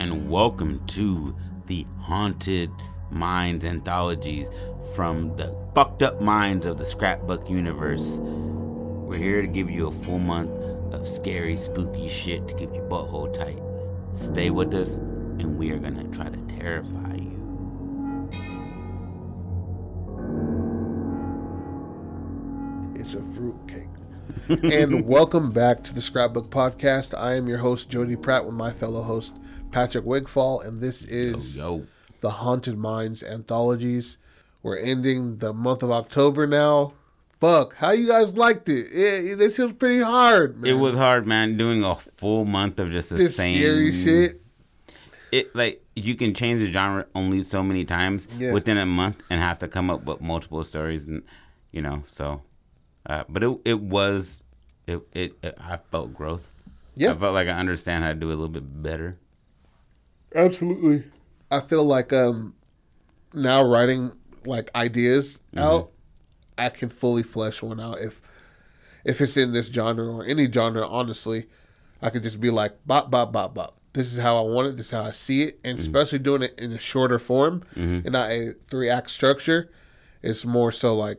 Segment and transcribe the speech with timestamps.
[0.00, 1.34] and welcome to
[1.66, 2.70] the Haunted
[3.10, 4.48] Minds anthologies
[4.94, 8.16] from the fucked up minds of the scrapbook universe.
[8.20, 10.50] We're here to give you a full month
[10.92, 13.60] of scary, spooky shit to keep your butthole tight.
[14.14, 17.38] Stay with us, and we are gonna try to terrify you.
[22.94, 23.88] It's a fruitcake.
[24.48, 27.16] and welcome back to the Scrapbook Podcast.
[27.18, 29.34] I am your host, Jody Pratt, with my fellow host,
[29.72, 31.86] Patrick Wigfall, and this is Yo, yo.
[32.20, 34.18] the Haunted Minds anthologies.
[34.62, 36.92] We're ending the month of October now.
[37.40, 38.86] Fuck, how you guys liked it?
[38.92, 40.70] it this was pretty hard, man.
[40.70, 44.40] It was hard, man, doing a full month of just the this same scary shit.
[45.32, 48.52] it like you can change the genre only so many times Yeah.
[48.52, 51.22] within a month and have to come up with multiple stories and
[51.72, 52.42] you know so
[53.06, 54.42] uh, but it it was
[54.86, 56.48] it, it it I felt growth.
[56.94, 57.12] Yeah.
[57.12, 59.18] I felt like I understand how to do it a little bit better.
[60.34, 61.04] Absolutely.
[61.50, 62.54] I feel like um
[63.34, 64.12] now writing
[64.44, 65.58] like ideas mm-hmm.
[65.58, 65.90] out,
[66.58, 68.20] I can fully flesh one out if
[69.04, 71.46] if it's in this genre or any genre, honestly.
[72.04, 73.78] I could just be like bop bop bop bop.
[73.92, 75.82] This is how I want it, this is how I see it, and mm-hmm.
[75.82, 78.06] especially doing it in a shorter form mm-hmm.
[78.06, 79.70] and not a three act structure,
[80.22, 81.18] it's more so like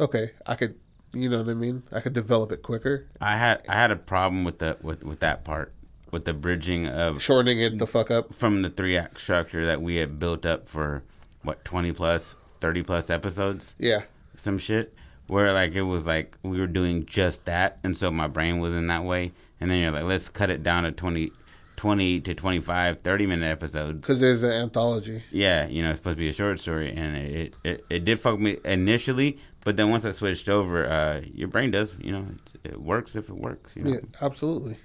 [0.00, 0.74] okay, I could
[1.14, 1.82] you know what I mean?
[1.92, 3.06] I could develop it quicker.
[3.20, 5.72] I had I had a problem with the with with that part
[6.12, 8.32] with the bridging of Shortening it the fuck up.
[8.32, 11.02] from the three act structure that we had built up for
[11.42, 13.74] what 20 plus 30 plus episodes.
[13.78, 14.02] Yeah.
[14.36, 14.94] some shit
[15.26, 18.74] where like it was like we were doing just that and so my brain was
[18.74, 21.32] in that way and then you're like let's cut it down to 20
[21.76, 25.22] 20 to 25 30 minute episodes Because there's an anthology.
[25.30, 28.20] yeah you know it's supposed to be a short story and it it, it did
[28.20, 32.26] fuck me initially but then once i switched over uh your brain does you know
[32.64, 34.76] it, it works if it works you know Yeah, absolutely.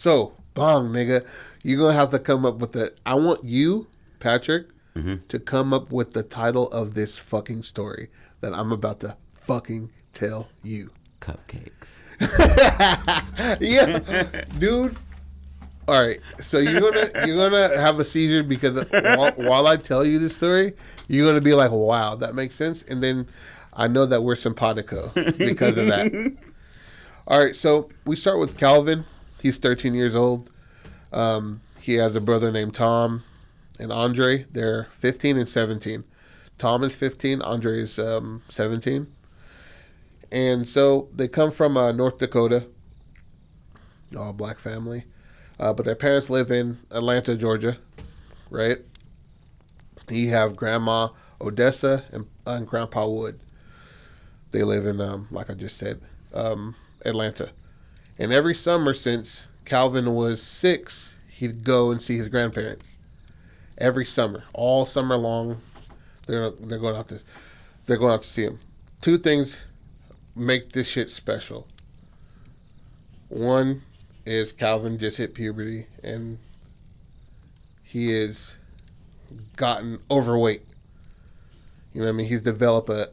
[0.00, 1.26] So, bong, nigga,
[1.62, 2.94] you're gonna have to come up with the.
[3.04, 3.86] I want you,
[4.18, 5.16] Patrick, mm-hmm.
[5.28, 8.08] to come up with the title of this fucking story
[8.40, 10.88] that I'm about to fucking tell you.
[11.20, 12.00] cupcakes
[13.60, 14.96] yeah, dude.
[15.86, 20.02] All right, so you're gonna you're gonna have a seizure because while, while I tell
[20.02, 20.72] you this story,
[21.08, 23.28] you're gonna be like, "Wow, that makes sense," and then
[23.74, 26.36] I know that we're simpatico because of that.
[27.26, 29.04] All right, so we start with Calvin.
[29.40, 30.50] He's 13 years old.
[31.12, 33.22] Um, he has a brother named Tom
[33.78, 34.46] and Andre.
[34.50, 36.04] They're 15 and 17.
[36.58, 37.40] Tom is 15.
[37.42, 39.06] Andre is um, 17.
[40.30, 42.66] And so they come from uh, North Dakota,
[44.16, 45.04] all black family.
[45.58, 47.78] Uh, but their parents live in Atlanta, Georgia,
[48.48, 48.78] right?
[50.08, 51.08] You have Grandma
[51.40, 53.40] Odessa and, and Grandpa Wood.
[54.52, 56.00] They live in, um, like I just said,
[56.32, 56.74] um,
[57.04, 57.50] Atlanta.
[58.20, 62.98] And every summer since Calvin was six, he'd go and see his grandparents.
[63.78, 65.62] Every summer, all summer long,
[66.26, 67.20] they're they're going out to
[67.86, 68.60] they're going out to see him.
[69.00, 69.62] Two things
[70.36, 71.66] make this shit special.
[73.30, 73.80] One
[74.26, 76.38] is Calvin just hit puberty and
[77.82, 78.54] he is
[79.56, 80.66] gotten overweight.
[81.94, 82.26] You know what I mean?
[82.26, 83.08] He's developed a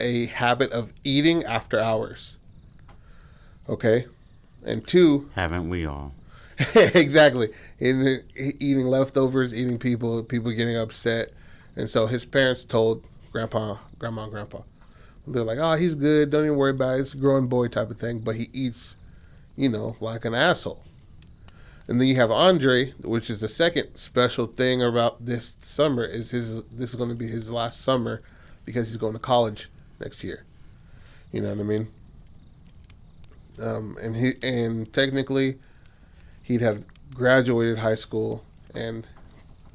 [0.00, 2.38] a habit of eating after hours.
[3.68, 4.06] Okay?
[4.64, 6.12] And two, haven't we all
[6.74, 7.48] exactly.
[7.78, 11.32] In the, eating leftovers, eating people, people getting upset,
[11.76, 14.60] and so his parents told grandpa, grandma, and grandpa,
[15.26, 16.30] they're like, "Oh, he's good.
[16.30, 17.02] Don't even worry about it.
[17.02, 18.96] It's a growing boy type of thing." But he eats,
[19.56, 20.82] you know, like an asshole.
[21.88, 26.30] And then you have Andre, which is the second special thing about this summer is
[26.30, 26.62] his.
[26.64, 28.22] This is going to be his last summer
[28.66, 30.44] because he's going to college next year.
[31.32, 31.88] You know what I mean?
[33.60, 35.58] Um, and he and technically,
[36.42, 36.84] he'd have
[37.14, 38.44] graduated high school,
[38.74, 39.06] and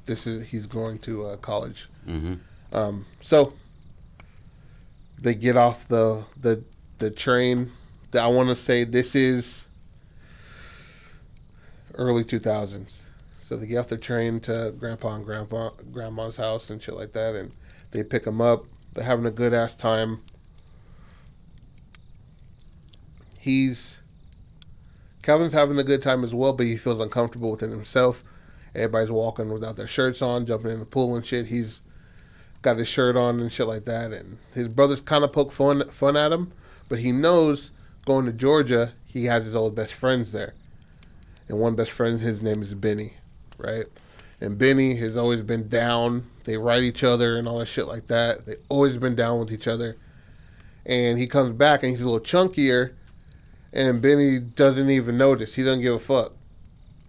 [0.05, 1.87] this is he's going to uh, college.
[2.07, 2.35] mm-hmm.
[2.75, 3.53] Um, so
[5.19, 6.63] they get off the the
[6.97, 7.71] the train.
[8.17, 9.65] I want to say this is
[11.95, 13.03] early two thousands.
[13.41, 17.13] So they get off the train to grandpa and grandpa grandma's house and shit like
[17.13, 17.51] that, and
[17.91, 18.63] they pick him up.
[18.93, 20.21] They're having a good ass time.
[23.45, 23.99] He's
[25.21, 28.23] Calvin's having a good time as well, but he feels uncomfortable within himself.
[28.73, 31.45] Everybody's walking without their shirts on, jumping in the pool and shit.
[31.45, 31.81] He's
[32.63, 34.11] got his shirt on and shit like that.
[34.13, 36.53] And his brothers kind of poke fun fun at him,
[36.89, 37.69] but he knows
[38.03, 40.55] going to Georgia, he has his old best friends there.
[41.47, 43.13] And one best friend, his name is Benny,
[43.59, 43.85] right?
[44.41, 46.25] And Benny has always been down.
[46.45, 48.47] They write each other and all that shit like that.
[48.47, 49.97] They always been down with each other.
[50.83, 52.93] And he comes back and he's a little chunkier,
[53.75, 55.53] and Benny doesn't even notice.
[55.53, 56.33] He doesn't give a fuck.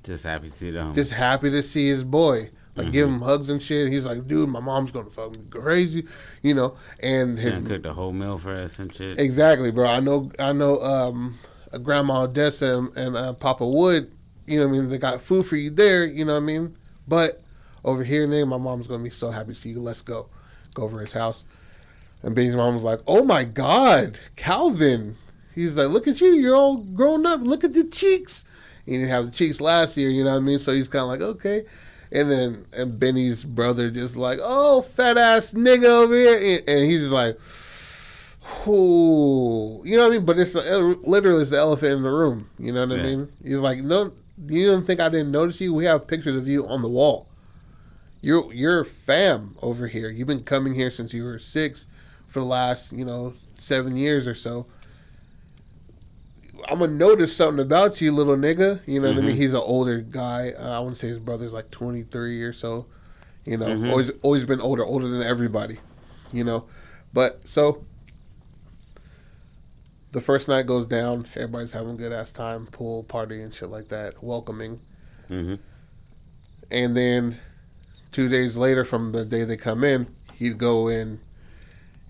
[0.02, 0.94] Just happy to see them.
[0.94, 2.50] just happy to see his boy.
[2.76, 3.90] Like give him hugs and shit.
[3.90, 6.06] He's like, dude, my mom's gonna fuck me crazy,
[6.42, 6.76] you know.
[7.02, 9.18] And his and cooked a whole meal for us and shit.
[9.18, 9.86] exactly, bro.
[9.86, 10.82] I know, I know.
[10.82, 11.38] Um,
[11.82, 14.12] Grandma Odessa and, and uh, Papa Wood,
[14.46, 16.46] you know, what I mean, they got food for you there, you know what I
[16.46, 16.76] mean.
[17.08, 17.42] But
[17.84, 19.80] over here, nigga, my mom's gonna be so happy to see you.
[19.80, 20.28] Let's go,
[20.74, 21.44] go over his house.
[22.22, 25.16] And Benny's mom was like, "Oh my God, Calvin."
[25.56, 27.40] He's like, "Look at you, you're all grown up.
[27.40, 28.44] Look at the cheeks."
[28.84, 30.58] He didn't have the cheeks last year, you know what I mean?
[30.58, 31.64] So he's kind of like, "Okay."
[32.12, 36.90] And then and Benny's brother just like, "Oh, fat ass nigga over here," and, and
[36.90, 37.38] he's like,
[38.68, 40.26] "Ooh," you know what I mean?
[40.26, 42.50] But it's the, literally it's the elephant in the room.
[42.58, 43.32] You know what I mean?
[43.42, 44.12] He's like, "No,
[44.46, 45.72] you don't think I didn't notice you?
[45.72, 47.28] We have pictures of you on the wall.
[48.20, 50.10] You're you're fam over here.
[50.10, 51.86] You've been coming here since you were six
[52.26, 54.66] for the last you know seven years or so."
[56.68, 58.80] I'm gonna notice something about you, little nigga.
[58.86, 59.34] You know what I mean?
[59.36, 59.38] Mhm.
[59.38, 60.52] He's an older guy.
[60.58, 62.86] Uh, I want to say his brother's like 23 or so.
[63.44, 63.90] You know, Mhm.
[63.90, 65.78] always always been older, older than everybody.
[66.32, 66.64] You know,
[67.12, 67.84] but so
[70.12, 71.26] the first night goes down.
[71.34, 74.80] Everybody's having a good ass time, pool party and shit like that, welcoming.
[75.28, 75.54] hmm
[76.70, 77.38] And then
[78.12, 81.20] two days later, from the day they come in, he'd go in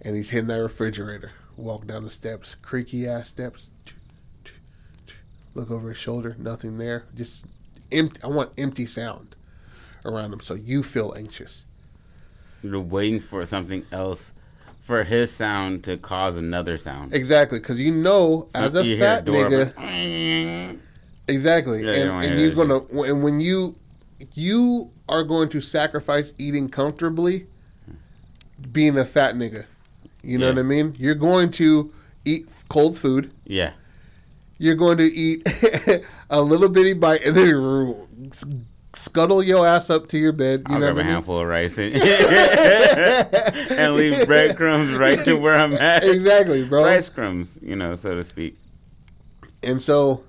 [0.03, 1.32] and he's hitting that refrigerator.
[1.56, 3.69] Walk down the steps, creaky ass steps.
[5.56, 7.05] Look over his shoulder, nothing there.
[7.14, 7.44] Just
[7.91, 8.20] empty.
[8.23, 9.35] I want empty sound
[10.05, 11.64] around him, so you feel anxious.
[12.62, 14.32] You're waiting for something else,
[14.82, 17.14] for his sound to cause another sound.
[17.14, 20.79] Exactly, because you know, as a You fat door, nigga,
[21.26, 22.79] exactly, Yeah, and, wanna and you're gonna,
[23.11, 23.75] and when you,
[24.35, 27.47] you are going to sacrifice eating comfortably,
[28.73, 29.64] being a fat nigga.
[30.23, 30.53] You know Yeah.
[30.53, 30.94] what I mean?
[30.99, 31.93] You're going to
[32.26, 33.32] eat cold food.
[33.47, 33.73] Yeah.
[34.58, 35.47] You're going to eat
[36.31, 38.08] a little bitty bite and then you
[38.94, 40.61] scuttle your ass up to your bed.
[40.69, 41.06] You I'll know grab a mean?
[41.12, 41.94] handful of rice and,
[43.73, 46.05] and leave breadcrumbs right to where I'm at.
[46.05, 46.85] Exactly, bro.
[46.85, 48.56] Rice crumbs, you know, so to speak.
[49.62, 50.23] And so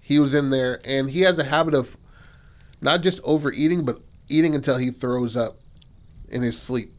[0.00, 1.96] he was in there, and he has a habit of
[2.80, 5.58] not just overeating, but eating until he throws up
[6.28, 6.92] in his sleep.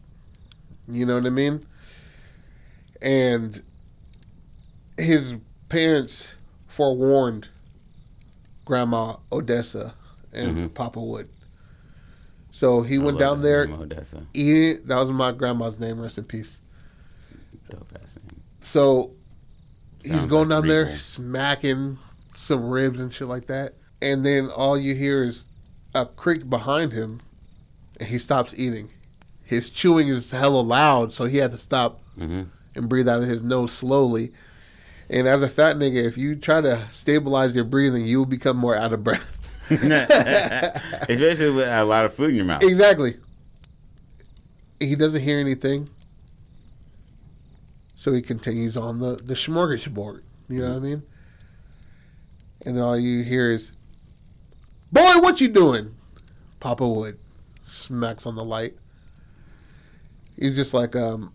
[0.87, 1.65] You know what I mean?
[3.01, 3.61] And
[4.97, 5.33] his
[5.69, 6.35] parents
[6.71, 7.49] forewarned
[8.63, 9.93] Grandma Odessa
[10.31, 10.73] and Mhm.
[10.73, 11.27] Papa Wood.
[12.51, 13.67] So he I went down there
[14.33, 14.81] eating.
[14.85, 15.99] That was my grandma's name.
[15.99, 16.59] Rest in peace.
[17.69, 18.41] Dope ass name.
[18.61, 19.11] So
[20.01, 21.97] he's Sounds going like down there smacking
[22.35, 23.73] some ribs and shit like that.
[24.01, 25.43] And then all you hear is
[25.93, 27.19] a creak behind him
[27.99, 28.89] and he stops eating.
[29.43, 33.27] His chewing is hella loud, so he had to stop hmm and breathe out of
[33.27, 34.31] his nose slowly.
[35.11, 38.55] And as a fat nigga, if you try to stabilize your breathing, you will become
[38.55, 39.37] more out of breath.
[39.69, 42.63] Especially with a lot of food in your mouth.
[42.63, 43.17] exactly.
[44.79, 45.89] He doesn't hear anything.
[47.95, 50.21] So he continues on the, the smorgasbord.
[50.47, 51.03] You know what I mean?
[52.65, 53.71] And then all you hear is,
[54.91, 55.93] Boy, what you doing?
[56.59, 57.19] Papa Wood
[57.67, 58.75] smacks on the light.
[60.37, 61.33] He's just like, um,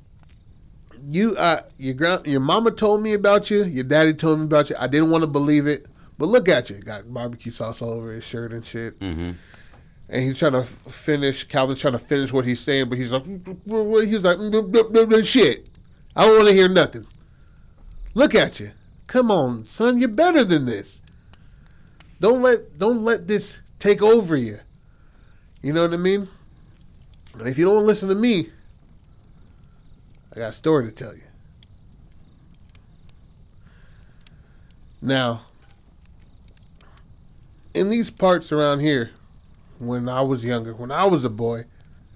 [1.10, 3.64] you, uh, your grand, your mama told me about you.
[3.64, 4.76] Your daddy told me about you.
[4.78, 5.86] I didn't want to believe it,
[6.18, 6.76] but look at you.
[6.76, 9.32] Got barbecue sauce all over his shirt and shit hmm
[10.08, 11.44] and he's trying to finish.
[11.44, 15.06] Calvin's trying to finish what he's saying, but he's like, he's like, "Mm, mm, mm,
[15.06, 15.68] mm, shit.
[16.14, 17.06] I don't want to hear nothing.
[18.14, 18.72] Look at you.
[19.08, 19.98] Come on, son.
[19.98, 21.00] You're better than this.
[22.20, 24.58] Don't let don't let this take over you.
[25.62, 26.28] You know what I mean?
[27.38, 28.48] And if you don't listen to me,
[30.36, 31.22] I got a story to tell you.
[35.00, 35.40] Now,
[37.72, 39.12] in these parts around here,
[39.78, 41.64] when I was younger, when I was a boy,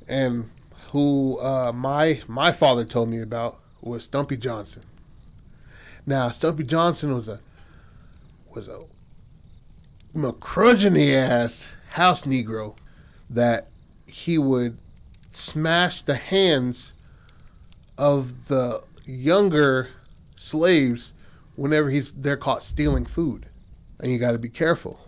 [0.06, 0.50] and
[0.92, 4.82] who uh, my my father told me about was Stumpy Johnson.
[6.04, 7.40] Now Stumpy Johnson was a
[8.52, 8.80] was a
[10.14, 12.76] macrugeny ass house Negro
[13.30, 13.68] that
[14.06, 14.76] he would
[15.32, 16.92] smash the hands
[18.00, 19.90] of the younger
[20.36, 21.12] slaves
[21.56, 23.44] whenever he's they're caught stealing food,
[24.00, 24.98] and you got to be careful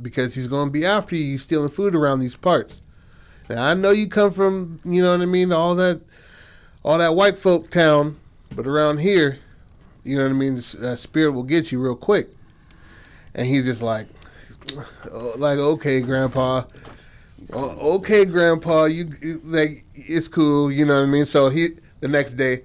[0.00, 2.80] because he's going to be after you stealing food around these parts.
[3.48, 6.00] Now I know you come from, you know what I mean, all that,
[6.84, 8.16] all that white folk town,
[8.54, 9.40] but around here,
[10.04, 12.30] you know what I mean, uh, spirit will get you real quick.
[13.34, 14.06] And he's just like,
[15.10, 16.62] like okay, grandpa,
[17.52, 21.26] okay, grandpa, you- like it's cool, you know what I mean.
[21.26, 21.70] So he
[22.00, 22.62] the next day,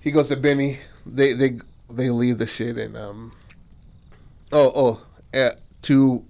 [0.00, 0.78] he goes to Benny.
[1.04, 1.58] They they
[1.90, 3.32] they leave the shit and um.
[4.50, 5.50] Oh oh, uh,
[5.82, 6.24] to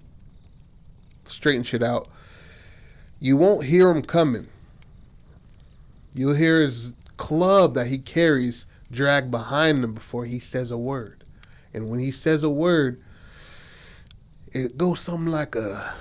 [1.25, 2.07] straighten shit out.
[3.19, 4.47] You won't hear him coming.
[6.13, 11.23] You'll hear his club that he carries drag behind him before he says a word.
[11.73, 13.01] And when he says a word,
[14.51, 15.93] it goes something like a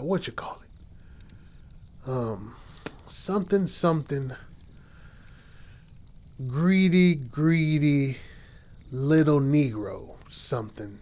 [0.00, 2.10] what you call it?
[2.10, 2.54] Um,
[3.06, 4.32] something something.
[6.46, 8.16] Greedy, greedy,
[8.92, 10.98] little Negro, something.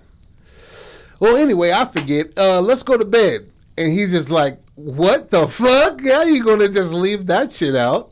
[1.21, 2.29] Well, anyway, I forget.
[2.39, 3.51] Uh, let's go to bed.
[3.79, 6.01] And he's just like, "What the fuck?
[6.03, 8.11] How you gonna just leave that shit out?"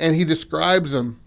[0.00, 1.20] And he describes him.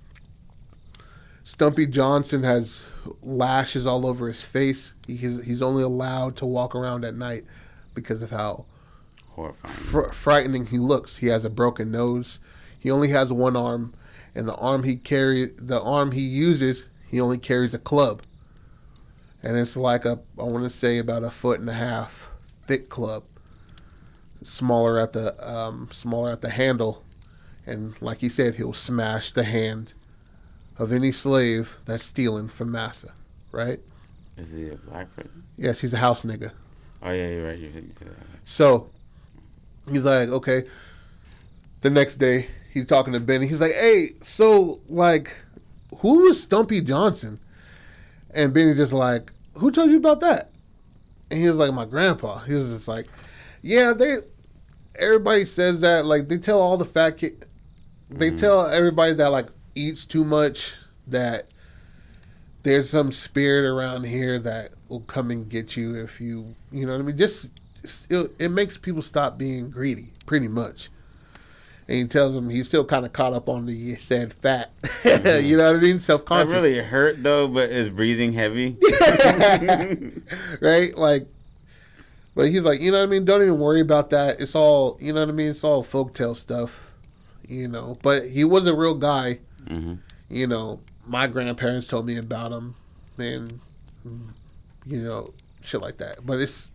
[1.45, 2.81] Stumpy Johnson has
[3.22, 4.93] lashes all over his face.
[5.07, 7.43] He's, he's only allowed to walk around at night
[7.93, 8.65] because of how
[9.29, 9.74] Horrifying.
[9.74, 11.17] fr- frightening he looks.
[11.17, 12.39] He has a broken nose.
[12.83, 13.93] He only has one arm,
[14.35, 18.23] and the arm he carry, the arm he uses, he only carries a club.
[19.41, 22.29] And it's like a, I want to say about a foot and a half
[22.65, 23.23] thick club,
[24.43, 27.05] smaller at the, um, smaller at the handle,
[27.65, 29.93] and like he said, he'll smash the hand
[30.77, 33.13] of any slave that's stealing from massa,
[33.53, 33.79] right?
[34.35, 35.43] Is he a black person?
[35.57, 36.51] Yes, he's a house nigga.
[37.01, 37.57] Oh yeah, you're right.
[37.57, 38.15] You said, that.
[38.43, 38.89] So
[39.89, 40.63] he's like, okay.
[41.79, 43.47] The next day, he's talking to Benny.
[43.47, 45.35] He's like, hey, so like,
[45.97, 47.39] who was Stumpy Johnson?
[48.33, 50.51] And Benny just like, who told you about that?
[51.29, 52.39] And he was like, my grandpa.
[52.39, 53.07] He was just like,
[53.61, 54.17] yeah, they.
[54.95, 56.05] Everybody says that.
[56.05, 57.45] Like they tell all the fat kid.
[58.09, 58.37] They mm-hmm.
[58.37, 60.75] tell everybody that like eats too much
[61.07, 61.49] that
[62.61, 66.91] there's some spirit around here that will come and get you if you you know
[66.91, 67.17] what I mean.
[67.17, 67.49] Just
[68.09, 70.89] it, it makes people stop being greedy, pretty much.
[71.87, 74.71] And he tells him he's still kind of caught up on the said fat.
[75.05, 75.99] you know what I mean?
[75.99, 78.77] Self That conscious, really hurt though, but is breathing heavy?
[80.61, 80.97] right?
[80.97, 81.27] Like,
[82.35, 83.25] but he's like, you know what I mean?
[83.25, 84.39] Don't even worry about that.
[84.39, 85.49] It's all you know what I mean.
[85.51, 86.91] It's all folktale stuff,
[87.47, 87.97] you know.
[88.01, 89.39] But he was a real guy.
[89.67, 89.95] hmm
[90.29, 92.73] you know, my grandparents told me about him,
[93.19, 93.59] and
[94.85, 96.25] you know, shit like that.
[96.25, 96.69] But it's,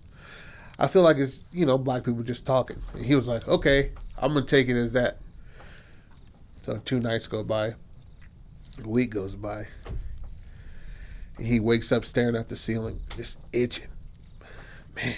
[0.79, 2.81] I feel like it's you know black people just talking.
[2.95, 5.19] And he was like, okay, I'm gonna take it as that.
[6.61, 7.75] So two nights go by,
[8.83, 9.69] a week goes by.
[11.39, 13.89] He wakes up staring at the ceiling, just itching.
[14.97, 15.15] Man,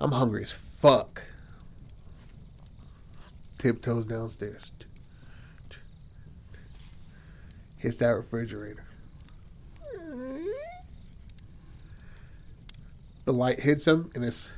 [0.00, 1.22] I'm hungry as fuck.
[3.58, 4.62] Tiptoes downstairs.
[7.82, 8.84] hits that refrigerator.
[13.24, 14.48] The light hits him, and it's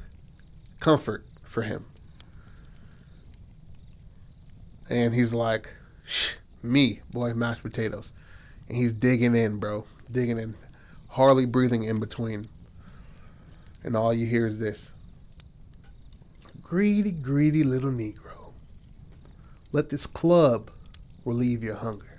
[0.79, 1.87] comfort for him.
[4.91, 5.73] And he's like,
[6.05, 8.13] Shh, "Me, boy, mashed potatoes,"
[8.69, 10.55] and he's digging in, bro, digging in,
[11.09, 12.49] hardly breathing in between.
[13.83, 14.91] And all you hear is this:
[16.63, 18.53] "Greedy, greedy little Negro,
[19.73, 20.71] let this club
[21.25, 22.15] relieve your hunger."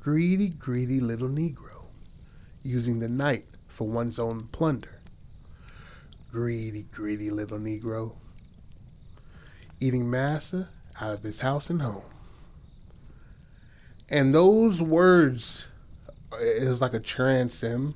[0.00, 1.84] greedy, greedy little Negro,
[2.62, 4.98] using the night for one's own plunder.
[6.32, 8.12] Greedy, greedy little Negro,
[9.78, 10.70] eating massa
[11.00, 12.02] out of his house and home.
[14.08, 15.68] And those words
[16.38, 17.94] is like a trance him.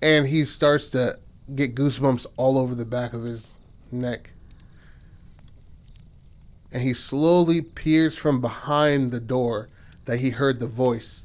[0.00, 1.18] And he starts to
[1.54, 3.52] get goosebumps all over the back of his
[3.90, 4.30] neck
[6.72, 9.68] and he slowly peers from behind the door
[10.04, 11.24] that he heard the voice,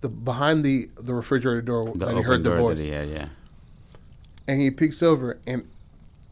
[0.00, 3.28] the behind the the refrigerator door The that he heard the voice, he had, yeah.
[4.46, 5.68] and he peeks over, and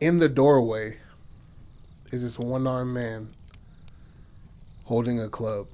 [0.01, 0.99] in the doorway
[2.13, 3.31] is this one armed man
[4.85, 5.67] holding a club,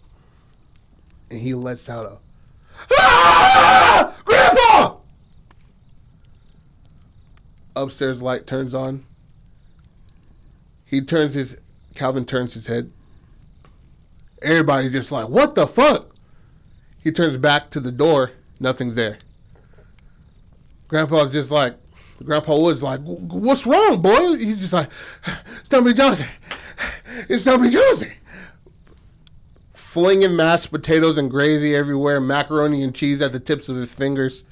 [1.30, 2.18] and he lets out a
[2.92, 4.16] ah!
[4.25, 4.97] Grandpa!
[7.75, 9.04] Upstairs light turns on.
[10.85, 11.59] He turns his
[11.97, 12.92] Calvin turns his head.
[14.40, 16.14] Everybody just like, what the fuck?
[17.02, 18.30] He turns back to the door.
[18.61, 19.18] Nothing's there.
[20.87, 21.75] Grandpa's just like,
[22.25, 24.37] Grandpa Wood's like, what's wrong, boy?
[24.37, 24.91] He's just like,
[25.65, 26.27] Stumpy Johnson.
[27.29, 28.13] It's Stumpy Johnson.
[29.73, 34.45] Flinging mashed potatoes and gravy everywhere, macaroni and cheese at the tips of his fingers.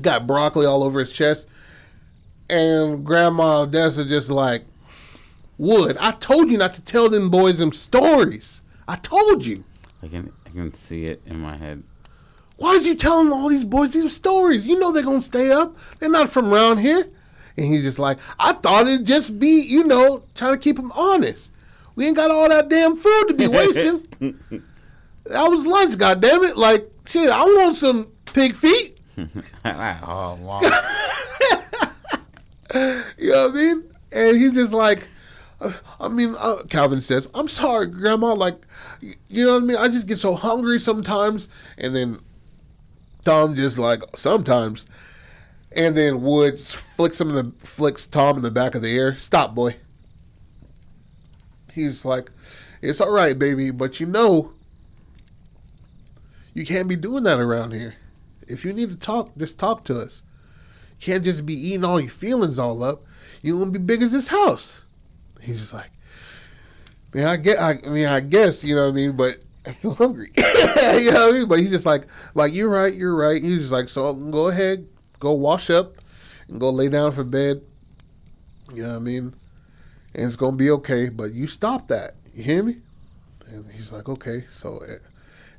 [0.00, 1.46] Got broccoli all over his chest.
[2.48, 4.64] And Grandma Odessa just like,
[5.58, 8.62] Wood, I told you not to tell them boys them stories.
[8.86, 9.64] I told you.
[10.02, 11.82] I can I can see it in my head.
[12.56, 14.66] Why is you telling all these boys these stories?
[14.66, 15.76] You know they're gonna stay up.
[15.98, 17.08] They're not from around here.
[17.56, 20.92] And he's just like, I thought it'd just be, you know, trying to keep them
[20.92, 21.50] honest.
[21.94, 24.06] We ain't got all that damn food to be wasting.
[25.24, 26.56] that was lunch, goddammit.
[26.56, 29.00] Like, shit, I want some pig feet.
[29.64, 30.60] oh, wow.
[33.16, 33.84] You know what I mean?
[34.12, 35.08] And he's just like,
[35.60, 38.34] uh, I mean, uh, Calvin says, I'm sorry, Grandma.
[38.34, 38.56] Like,
[39.00, 39.76] you know what I mean?
[39.76, 41.48] I just get so hungry sometimes.
[41.78, 42.18] And then
[43.26, 44.86] Tom just like, sometimes.
[45.72, 49.16] And then Woods flicks him in the, flicks Tom in the back of the ear.
[49.18, 49.74] Stop, boy.
[51.72, 52.30] He's like,
[52.80, 54.52] it's all right, baby, but you know,
[56.54, 57.96] you can't be doing that around here.
[58.46, 60.22] If you need to talk, just talk to us.
[61.00, 63.04] You can't just be eating all your feelings all up.
[63.42, 64.84] You gonna be big as this house.
[65.42, 65.90] He's like,
[67.12, 69.72] man, I get, I, I mean, I guess, you know what I mean, but I'm
[69.72, 70.30] still hungry.
[70.36, 71.48] you know what I mean?
[71.48, 73.42] But he's just like, like you're right, you're right.
[73.42, 74.86] He's just like, so go ahead,
[75.18, 75.94] go wash up,
[76.48, 77.62] and go lay down for bed.
[78.72, 79.34] You know what I mean?
[80.14, 81.08] And it's gonna be okay.
[81.08, 82.14] But you stop that.
[82.34, 82.76] You hear me?
[83.48, 84.44] And he's like, okay.
[84.50, 85.02] So it,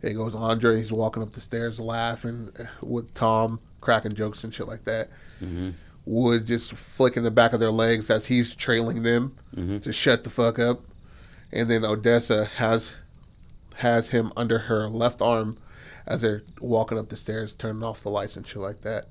[0.01, 0.77] it goes Andre.
[0.77, 2.49] He's walking up the stairs, laughing
[2.81, 5.09] with Tom, cracking jokes and shit like that.
[5.41, 5.71] Mm-hmm.
[6.05, 9.79] Wood just flicking the back of their legs as he's trailing them mm-hmm.
[9.79, 10.81] to shut the fuck up.
[11.51, 12.95] And then Odessa has
[13.77, 15.57] has him under her left arm
[16.05, 19.07] as they're walking up the stairs, turning off the lights and shit like that.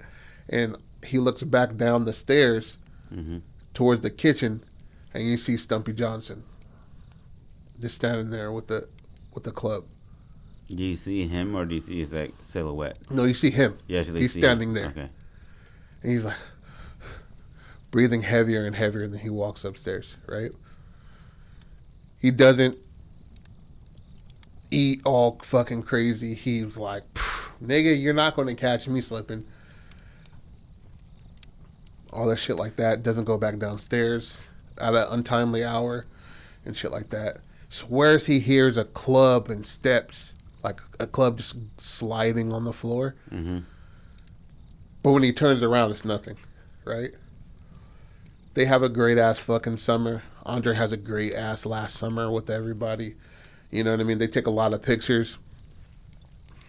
[0.48, 2.76] And he looks back down the stairs
[3.12, 3.38] mm-hmm.
[3.74, 4.62] towards the kitchen,
[5.14, 6.42] and you see Stumpy Johnson
[7.80, 8.88] just standing there with the
[9.34, 9.84] with the club.
[10.68, 12.98] Do you see him or do you see his like silhouette?
[13.10, 13.76] No, you see him.
[13.86, 14.74] You actually He's standing him.
[14.74, 14.86] there.
[14.86, 15.08] Okay.
[16.02, 16.36] And he's like
[17.92, 20.50] breathing heavier and heavier and then he walks upstairs, right?
[22.18, 22.78] He doesn't
[24.70, 26.34] eat all fucking crazy.
[26.34, 27.02] He's like,
[27.62, 29.44] nigga, you're not going to catch me slipping.
[32.12, 33.02] All that shit like that.
[33.02, 34.38] Doesn't go back downstairs
[34.78, 36.06] at an untimely hour
[36.64, 37.38] and shit like that.
[37.68, 43.14] Swears he hears a club and steps, like a club just sliding on the floor.
[43.30, 43.58] Mm-hmm.
[45.02, 46.36] But when he turns around, it's nothing,
[46.84, 47.10] right?
[48.54, 50.22] They have a great ass fucking summer.
[50.44, 53.16] Andre has a great ass last summer with everybody.
[53.70, 54.18] You know what I mean?
[54.18, 55.38] They take a lot of pictures.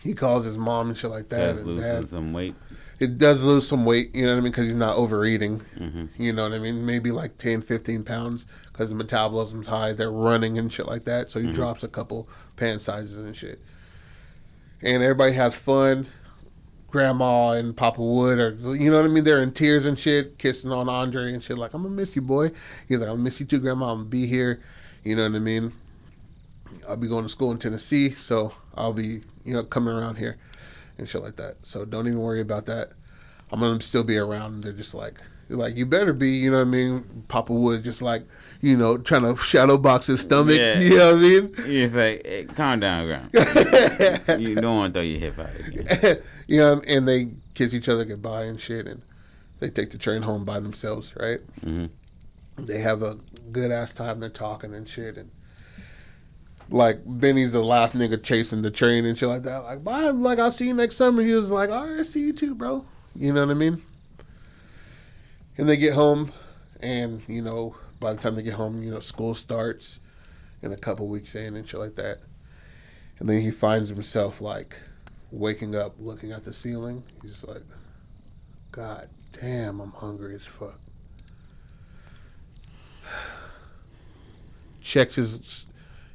[0.02, 1.38] He calls his mom and shit like that.
[1.38, 2.08] Does and losing dad.
[2.08, 2.56] some weight.
[3.00, 4.52] It does lose some weight, you know what I mean?
[4.52, 5.60] Because he's not overeating.
[5.78, 6.06] Mm-hmm.
[6.22, 6.86] You know what I mean?
[6.86, 9.94] Maybe like 10, 15 pounds because the metabolism's high.
[9.94, 11.30] They're running and shit like that.
[11.30, 13.62] So he drops a couple pant sizes and shit.
[14.82, 16.08] And everybody has fun.
[16.90, 19.24] Grandma and Papa Wood are, you know what I mean?
[19.24, 21.58] They're in tears and shit, kissing on Andre and shit.
[21.58, 22.52] Like, I'm going to miss you, boy.
[22.88, 23.92] He's like, I'm going to miss you too, Grandma.
[23.92, 24.62] I'm going to be here.
[25.04, 25.74] You know what I mean?
[26.88, 28.12] I'll be going to school in Tennessee.
[28.12, 30.38] So I'll be, you know, coming around here
[30.98, 31.58] and shit like that.
[31.64, 32.92] So don't even worry about that.
[33.52, 34.56] I'm gonna still be around.
[34.56, 36.32] And they're just like, like you better be.
[36.32, 37.24] You know what I mean?
[37.28, 38.24] Papa Wood just like,
[38.62, 40.58] you know, trying to shadow box his stomach.
[40.58, 40.80] Yeah.
[40.80, 41.54] You know what I mean?
[41.66, 43.30] He's like, hey, calm down, ground.
[44.44, 46.18] you don't want to throw your hip out again.
[46.48, 49.02] you know, and they kiss each other goodbye and shit, and
[49.60, 51.40] they take the train home by themselves, right?
[51.62, 51.90] Mhm.
[52.58, 53.18] They have a
[53.52, 54.20] good ass time.
[54.20, 55.30] They're talking and shit, and
[56.70, 59.64] like Benny's the last nigga chasing the train and shit like that.
[59.64, 61.22] Like, bye, like I'll see you next summer.
[61.22, 62.86] He was like, all right, see you too, bro.
[63.16, 63.82] You know what I mean?
[65.58, 66.32] And they get home,
[66.82, 70.00] and you know, by the time they get home, you know, school starts,
[70.62, 72.20] in a couple weeks in and shit like that.
[73.20, 74.78] And then he finds himself like
[75.32, 77.04] waking up, looking at the ceiling.
[77.22, 77.64] He's like,
[78.72, 80.80] God damn, I'm hungry as fuck.
[84.82, 85.66] Checks his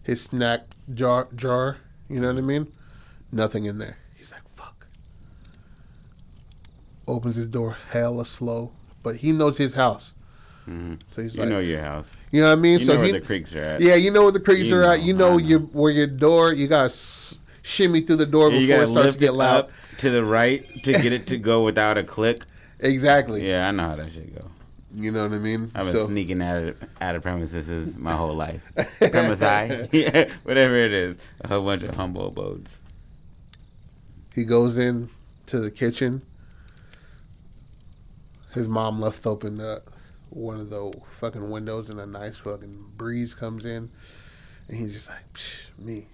[0.02, 0.62] his snack
[0.94, 1.78] jar jar.
[2.08, 2.70] You know what I mean?
[3.30, 3.96] Nothing in there.
[4.16, 4.86] He's like, fuck.
[7.08, 10.12] Opens his door hella slow, but he knows his house.
[10.68, 11.00] Mhm.
[11.10, 12.08] So he's like, You like, know your house.
[12.30, 12.78] you know what I mean?
[12.80, 13.80] You so know where he, the creeks are at.
[13.80, 15.02] yeah, you know where the creeks You are at.
[15.02, 16.52] You know I your where your door.
[16.52, 19.70] You got to shimmy through the door you before it starts to get loud.
[19.98, 22.44] to the right to get it to go without a click.
[22.78, 23.48] Exactly.
[23.48, 24.48] Yeah, I know how that should go.
[24.94, 25.70] You know what I mean?
[25.74, 28.60] I've been So sneaking out of out of premises my whole life.
[28.76, 32.80] Premisi, yeah, whatever it is, a whole bunch of humble abodes.
[34.34, 35.08] he goes in
[35.46, 36.22] to the kitchen.
[38.54, 39.82] His mom left open the
[40.28, 43.90] one of the fucking windows, and a nice fucking breeze comes in,
[44.68, 46.06] and he's just like, Psh, "Me."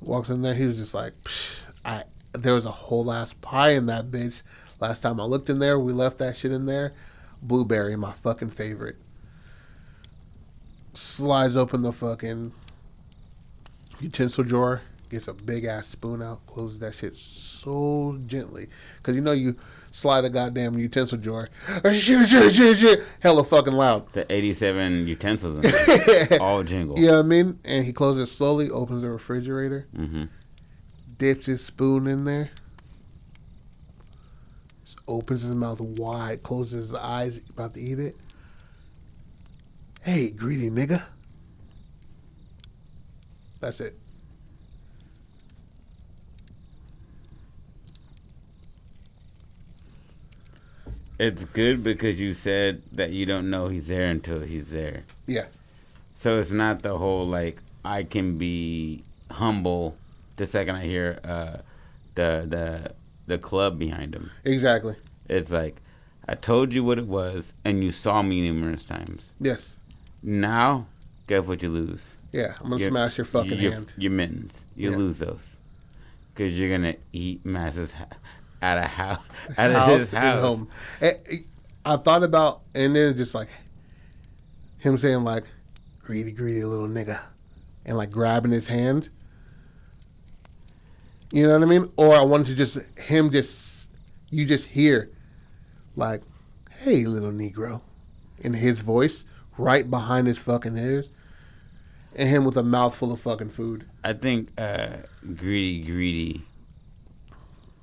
[0.00, 3.70] Walks in there, he was just like, Psh, "I." There was a whole ass pie
[3.70, 4.42] in that bitch.
[4.80, 6.92] Last time I looked in there, we left that shit in there.
[7.42, 8.96] Blueberry, my fucking favorite.
[10.94, 12.52] Slides open the fucking
[14.00, 18.68] utensil drawer, gets a big ass spoon out, closes that shit so gently.
[19.02, 19.56] Cause you know you
[19.90, 21.48] slide a goddamn utensil drawer,
[21.92, 24.12] shit, shit, shit, shit, hella fucking loud.
[24.12, 25.70] The 87 utensils in
[26.28, 26.98] there, all jingle.
[26.98, 27.58] You know what I mean?
[27.64, 30.24] And he closes it slowly, opens the refrigerator, hmm
[31.16, 32.50] dips his spoon in there,
[35.06, 38.16] opens his mouth wide, closes his eyes, about to eat it.
[40.02, 41.02] Hey, greedy nigga.
[43.60, 43.98] That's it.
[51.18, 55.04] It's good because you said that you don't know he's there until he's there.
[55.26, 55.46] Yeah.
[56.16, 59.96] So it's not the whole like I can be humble
[60.36, 61.56] the second I hear uh,
[62.14, 62.92] the the
[63.26, 64.30] the club behind him.
[64.44, 64.96] Exactly.
[65.28, 65.80] It's like
[66.28, 69.32] I told you what it was, and you saw me numerous times.
[69.38, 69.76] Yes.
[70.22, 70.86] Now,
[71.26, 72.16] guess what you lose?
[72.32, 72.54] Yeah.
[72.60, 73.92] I'm gonna smash your fucking your, hand.
[73.96, 74.64] Your mittens.
[74.74, 74.96] You Yeah.
[74.96, 75.56] lose those
[76.34, 78.06] because you're gonna eat masses ha-
[78.62, 79.24] out of house
[79.58, 80.40] out of house his house.
[80.40, 80.68] home.
[81.00, 81.36] Eh, eh,
[81.84, 83.48] I thought about and then just like
[84.78, 85.44] him saying like
[86.02, 87.20] greedy, greedy little nigga,
[87.84, 89.08] and like grabbing his hand.
[91.34, 91.90] You know what I mean?
[91.96, 93.90] Or I wanted to just him just
[94.30, 95.10] you just hear
[95.96, 96.22] like,
[96.70, 97.80] "Hey, little Negro,"
[98.38, 99.24] in his voice
[99.58, 101.08] right behind his fucking ears,
[102.14, 103.84] and him with a mouthful of fucking food.
[104.04, 104.98] I think uh,
[105.34, 106.42] greedy, greedy,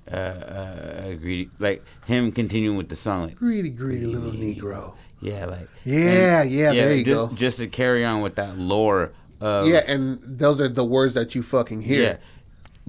[0.09, 4.93] uh, uh, greedy, like him continuing with the song, like Greedy, greedy little Negro.
[5.19, 7.35] yeah, like Yeah, yeah, there you just, go.
[7.35, 9.11] Just to carry on with that lore
[9.41, 12.01] of Yeah, and those are the words that you fucking hear.
[12.01, 12.17] yeah,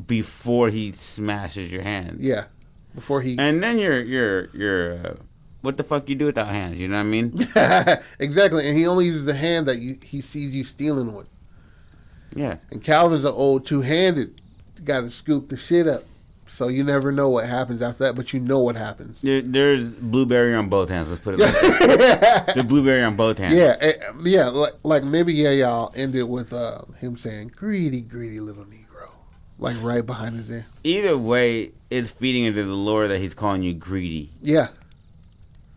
[0.07, 2.19] before he smashes your hand.
[2.21, 2.45] Yeah.
[2.95, 5.15] Before he And then you're you're you're uh,
[5.63, 6.79] what the fuck you do without hands?
[6.79, 7.49] You know what I mean?
[8.19, 11.29] exactly, and he only uses the hand that you, he sees you stealing with.
[12.35, 12.57] Yeah.
[12.71, 14.41] And Calvin's an old two-handed.
[14.85, 16.03] Got to scoop the shit up,
[16.49, 19.23] so you never know what happens after that, but you know what happens.
[19.23, 21.09] There, there's blueberry on both hands.
[21.09, 22.47] Let's put it like that.
[22.55, 23.55] There's blueberry on both hands.
[23.55, 23.93] Yeah, eh,
[24.25, 28.82] yeah, like, like maybe yeah, y'all ended with uh, him saying "greedy, greedy little Negro,"
[29.63, 30.67] like right behind his ear.
[30.85, 34.31] Either way, it's feeding into the lore that he's calling you greedy.
[34.43, 34.69] Yeah,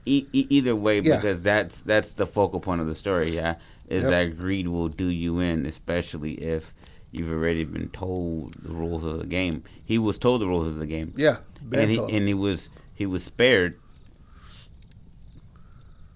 [0.05, 1.15] E- e- either way, Yeah.
[1.15, 3.29] because that's that's the focal point of the story.
[3.33, 3.55] Yeah,
[3.89, 4.11] is Yep.
[4.11, 6.73] that greed will do you in, especially if
[7.11, 9.63] you've already been told the rules of the game.
[9.85, 11.37] He was told the rules of the game, yeah,
[11.71, 13.77] and he and he was he was spared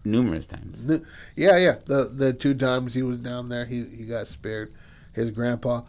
[0.05, 0.86] numerous times.
[1.36, 1.75] Yeah, yeah.
[1.86, 4.71] The the two times he was down there, he he got spared.
[5.13, 5.82] His grandpa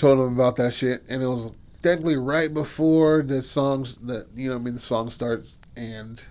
[0.00, 4.48] told him about that shit, and it was technically right before the songs that you
[4.48, 6.22] know, I mean, the song starts, and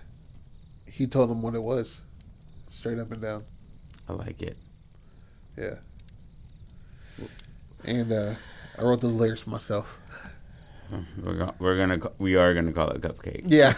[0.86, 2.00] he told him what it was,
[2.72, 3.44] straight up and down.
[4.08, 4.56] I like it.
[5.56, 5.76] Yeah.
[7.84, 8.34] And uh,
[8.76, 9.98] I wrote the lyrics myself.
[11.22, 13.42] We're gonna, we're gonna we are gonna call it cupcake.
[13.46, 13.72] Yeah.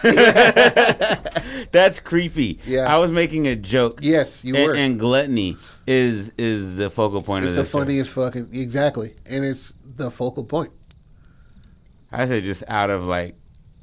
[1.71, 2.59] That's creepy.
[2.65, 2.93] Yeah.
[2.93, 3.99] I was making a joke.
[4.01, 4.73] yes, you and, were.
[4.75, 7.71] and gluttony is is the focal point it's of the this.
[7.71, 7.79] show.
[7.79, 10.71] funniest fucking exactly, and it's the focal point.
[12.11, 13.35] I say just out of like,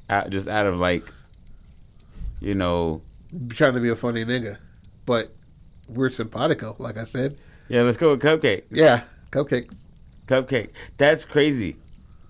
[0.09, 1.05] out, just out of like,
[2.41, 3.03] you know,
[3.51, 4.59] trying to be a funny nigga,
[5.07, 5.31] but
[5.89, 7.39] we're simpatico, like I said.
[7.69, 7.83] yeah.
[7.83, 8.65] Let's go with cupcake.
[8.71, 9.73] Yeah, cupcake.
[10.27, 10.71] Cupcake.
[10.97, 11.77] That's crazy.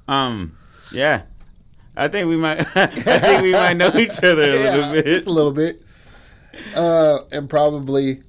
[0.08, 0.56] Um,
[0.92, 1.22] yeah.
[1.96, 2.60] I think we might.
[2.76, 5.04] I think we might know each other a Yeah, little bit.
[5.06, 5.84] just a little bit.
[6.74, 8.22] Uh, and probably.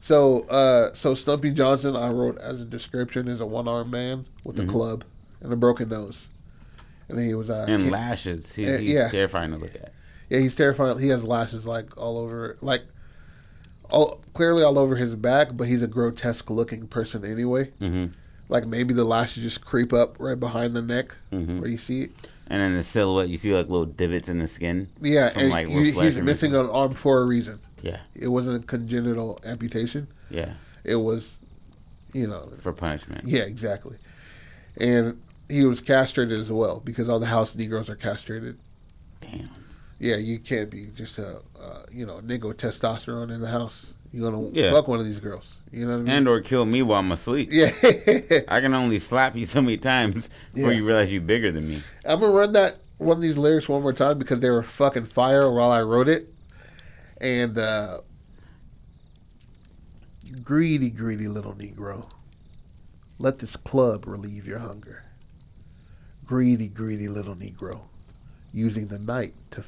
[0.00, 4.58] So, uh, so Stumpy Johnson, I wrote as a description, is a one-armed man with
[4.58, 4.70] a Mhm.
[4.70, 5.04] club
[5.42, 6.28] and a broken nose,
[7.08, 8.52] and he was uh, And he- lashes.
[8.52, 9.08] He, Uh, he's yeah.
[9.10, 9.92] terrifying to look at.
[10.30, 10.98] yeah, he's terrifying.
[10.98, 12.82] He has lashes like all over, like,
[13.90, 17.70] all clearly all over his back, but he's a grotesque-looking person anyway.
[17.78, 18.06] hmm
[18.48, 22.02] Like maybe the lashes just creep up right behind the neck hmm where you see
[22.04, 22.10] it.
[22.50, 24.88] And then the silhouette, you see like little divots in the skin.
[25.02, 27.58] Yeah, From, and like, you- he's missing an arm for a reason.
[27.82, 30.08] Yeah, It wasn't a congenital amputation.
[30.30, 31.36] yeah, It was,
[32.14, 33.28] you know, for punishment.
[33.28, 33.98] yeah, exactly.
[34.78, 38.58] And he was castrated as well because all the house Negroes are castrated.
[39.20, 39.44] Damn.
[40.00, 43.92] Yeah, you can't be just a, uh, you know, with testosterone in the house.
[44.12, 44.72] You're gonna Yeah.
[44.72, 45.58] fuck one of these girls.
[45.70, 46.08] You know what I mean?
[46.08, 47.48] And or kill me while I'm asleep.
[47.52, 47.70] yeah,
[48.48, 50.78] I can only slap you so many times before Yeah.
[50.78, 51.82] you realize you're bigger than me.
[52.06, 55.04] I'm gonna run that one of these lyrics one more time because they were fucking
[55.04, 56.32] fire while I wrote it.
[57.20, 58.00] And uh
[60.42, 62.08] greedy, greedy little Negro.
[63.18, 65.04] Let this club relieve your hunger.
[66.24, 67.80] Greedy, greedy little Negro,
[68.52, 69.64] using the night to,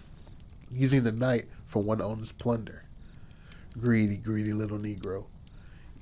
[0.70, 2.84] using the night for one owner's plunder.
[3.80, 5.24] Greedy, greedy little Negro,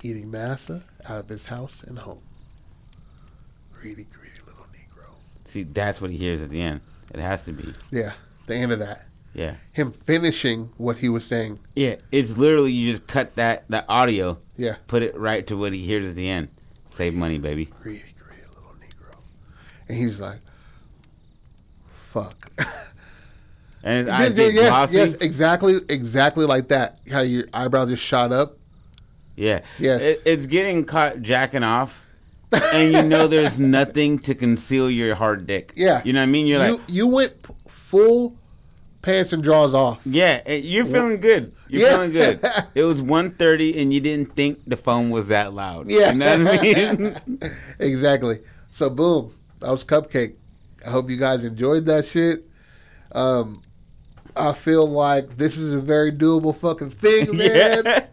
[0.03, 2.21] eating massa out of his house and home.
[3.71, 5.11] Greedy, greedy little Negro.
[5.45, 6.81] See, that's what he hears at the end.
[7.13, 7.73] It has to be.
[7.91, 8.13] Yeah,
[8.47, 9.05] the end of that.
[9.33, 9.55] Yeah.
[9.71, 11.59] Him finishing what he was saying.
[11.75, 14.75] Yeah, it's literally you just cut that that audio, Yeah.
[14.87, 16.49] put it right to what he hears at the end.
[16.89, 17.65] Save money, baby.
[17.81, 19.15] Greedy, greedy little Negro.
[19.87, 20.39] And he's like,
[21.87, 22.51] fuck.
[23.83, 24.95] and his eyes Yes, get glossy.
[24.97, 26.99] yes, exactly, exactly like that.
[27.11, 28.57] How your eyebrow just shot up.
[29.35, 29.61] Yeah.
[29.77, 30.01] Yes.
[30.01, 32.05] It, it's getting caught jacking off.
[32.51, 35.71] and you know there's nothing to conceal your hard dick.
[35.75, 36.01] Yeah.
[36.03, 36.47] You know what I mean?
[36.47, 37.33] You're you like, you went
[37.67, 38.35] full
[39.01, 40.01] pants and drawers off.
[40.05, 41.53] yeah, you're feeling good.
[41.69, 41.93] You're Yeah.
[41.95, 42.39] feeling good.
[42.75, 45.89] It was 1.30 and you didn't think the phone was that loud.
[45.89, 46.11] Yeah.
[46.11, 46.61] You know what I
[47.27, 47.39] mean?
[47.79, 48.39] exactly.
[48.73, 50.35] So boom, that was Cupcake.
[50.85, 52.47] I hope you guys enjoyed that shit.
[53.11, 53.61] Um,
[54.39, 57.83] I feel like this is a very doable fucking thing, man.
[57.85, 58.05] Yeah.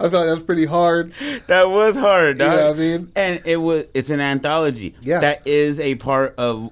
[0.00, 1.12] I thought that was pretty hard.
[1.48, 3.12] that was hard, You know what I mean?
[3.16, 4.94] And it was it's an anthology.
[5.02, 5.18] Yeah.
[5.20, 6.70] That is a part of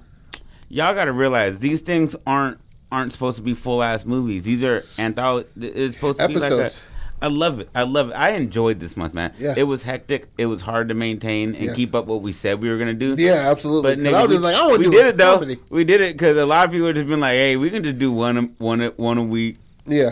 [0.69, 2.57] y'all gotta realize these things aren't
[2.89, 4.45] aren't supposed to be full ass movies.
[4.45, 6.83] These are anthology it's supposed to be like Episodes.
[7.21, 7.69] I love it.
[7.73, 8.13] I love it.
[8.13, 9.33] I enjoyed this month, man.
[9.39, 9.55] Yeah.
[9.57, 10.27] It was hectic.
[10.37, 11.75] It was hard to maintain and Yes.
[11.75, 13.15] keep up what we said we were gonna do.
[13.17, 13.95] Yeah, absolutely.
[13.95, 15.43] But nigga, I was we, just like, I want to do did it though.
[15.71, 17.83] We did it because a lot of people have just been like, "Hey, we can
[17.83, 20.11] just do one, one, one a week." Yeah,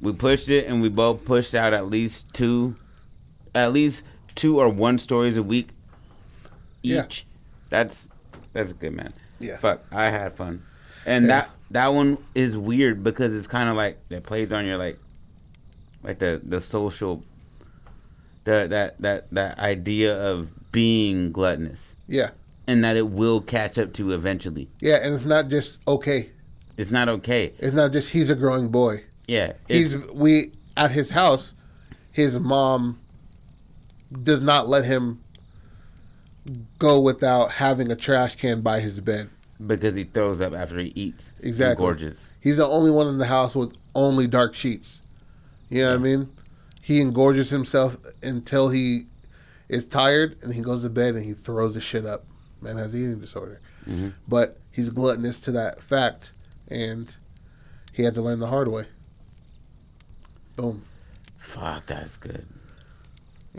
[0.00, 2.74] We pushed it, and we both pushed out at least two,
[3.54, 4.02] at least
[4.34, 5.68] two or one stories a week
[6.82, 7.26] each.
[7.26, 7.36] Yeah.
[7.68, 8.08] That's
[8.54, 9.10] that's good, man.
[9.40, 9.58] Yeah.
[9.58, 10.62] Fuck, I had fun,
[11.06, 11.28] and Yeah.
[11.42, 14.98] that that one is weird because it's kind of like it plays on your like,
[16.02, 17.22] like the the social,
[18.44, 22.30] the that that that idea of being gluttonous, yeah,
[22.66, 24.68] and that it will catch up to eventually.
[24.80, 24.96] yeah.
[25.02, 26.30] And it's not just okay.
[26.76, 27.52] It's not okay.
[27.58, 29.04] It's not just he's a growing boy.
[29.28, 31.54] Yeah, He's we at his house.
[32.12, 32.98] His mom
[34.24, 35.20] does not let him
[36.78, 39.28] go without having a trash can by his bed.
[39.66, 41.34] because he throws up after he eats.
[41.40, 41.84] Exactly.
[41.84, 42.32] gorges.
[42.40, 44.99] He's the only one in the house with only dark sheets.
[45.70, 46.28] You know what I mean?
[46.82, 49.02] He engorges himself until he
[49.68, 52.24] is tired and he goes to bed and he throws the shit up.
[52.60, 53.60] Man has eating disorder.
[53.88, 54.12] Mhm.
[54.28, 56.32] But he's gluttonous to that fact
[56.68, 57.14] and
[57.92, 58.86] he had to learn the hard way.
[60.56, 60.82] Boom.
[61.38, 62.46] Fuck, that's good.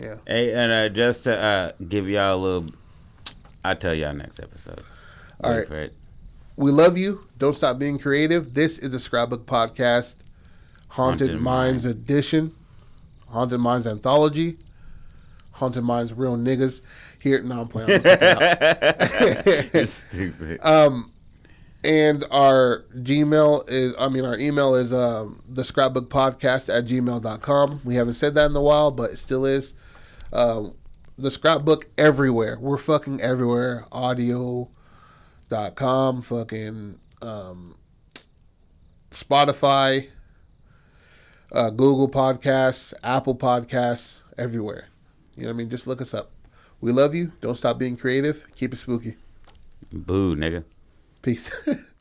[0.00, 0.16] Yeah.
[0.26, 2.66] Hey, and uh, just to uh, give y'all a little,
[3.64, 4.82] I'll tell y'all next episode.
[5.42, 5.90] All Wait right.
[6.56, 7.26] We love you.
[7.38, 8.54] Don't stop being creative.
[8.54, 10.16] This is the Scrapbook Podcast,
[10.92, 12.52] Haunted, Haunted Minds Edition,
[13.28, 14.58] Haunted Minds Anthology,
[15.52, 16.82] Haunted Minds Real Niggas.
[17.22, 17.88] Here, no, I'm playing.
[19.72, 20.60] You're stupid.
[20.62, 21.10] um,
[21.82, 27.80] and our Gmail is, I mean, our email is um, the Scrapbook Podcast at gmail.com.
[27.84, 29.72] We haven't said that in a while, but it still is.
[30.32, 30.74] Um,
[31.16, 32.58] the Scrapbook everywhere.
[32.60, 33.86] We're fucking everywhere.
[33.90, 34.68] Audio
[35.48, 37.76] dot com, fucking um,
[39.10, 40.08] Spotify,
[41.52, 44.88] uh, Google Podcasts, Apple Podcasts, everywhere.
[45.36, 45.70] You know what I mean?
[45.70, 46.30] Just look us up.
[46.80, 47.32] We love you.
[47.40, 48.44] Don't stop being creative.
[48.56, 49.16] Keep it spooky.
[49.92, 50.64] Boo, nigga.
[51.22, 51.68] Peace.